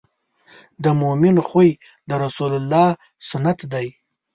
د 0.83 0.85
مؤمن 1.01 1.35
خوی 1.47 1.69
د 2.09 2.11
رسول 2.23 2.51
الله 2.59 2.87
سنت 3.29 3.59
دی. 3.73 3.87